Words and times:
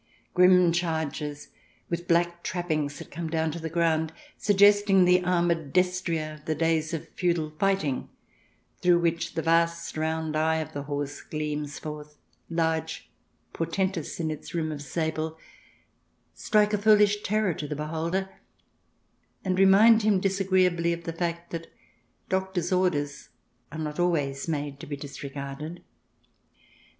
Grim 0.33 0.71
chargers, 0.71 1.49
with 1.87 2.07
black 2.07 2.41
trap 2.41 2.69
pings 2.69 2.97
that 2.97 3.11
come 3.11 3.29
down 3.29 3.51
to 3.51 3.59
the 3.59 3.69
ground, 3.69 4.11
suggesting 4.35 5.05
the 5.05 5.23
armoured 5.23 5.71
destrier 5.73 6.33
of 6.39 6.45
the 6.45 6.55
days 6.55 6.91
of 6.91 7.07
feudal 7.09 7.51
fighting, 7.59 8.09
through 8.81 8.97
which 8.97 9.35
the 9.35 9.43
vast 9.43 9.95
round 9.95 10.35
eye 10.35 10.55
of 10.55 10.73
the 10.73 10.81
horse 10.89 11.21
gleams 11.21 11.77
forth, 11.77 12.17
large, 12.49 13.11
portentous 13.53 14.19
in 14.19 14.31
its 14.31 14.55
rim 14.55 14.71
of 14.71 14.81
sable, 14.81 15.37
strike 16.33 16.73
a 16.73 16.79
foolish 16.79 17.21
terror 17.21 17.53
to 17.53 17.67
the 17.67 17.75
beholder, 17.75 18.27
and 19.45 19.59
remind 19.59 20.01
him 20.01 20.19
disagreeably 20.19 20.93
of 20.93 21.03
the 21.03 21.13
fact 21.13 21.51
that 21.51 21.71
doctor's 22.27 22.71
orders 22.71 23.29
are 23.71 23.77
not 23.77 23.99
always 23.99 24.47
made 24.47 24.79
to 24.79 24.87
be 24.87 24.97
disregarded. 24.97 25.83